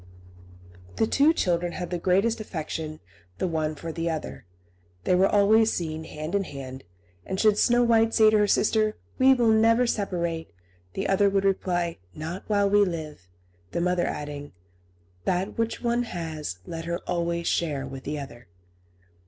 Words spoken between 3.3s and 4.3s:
the one for the